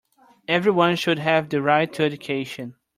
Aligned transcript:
Everyone 0.47 0.95
should 0.95 1.19
have 1.19 1.47
the 1.49 1.61
right 1.61 1.93
to 1.93 2.03
education. 2.03 2.73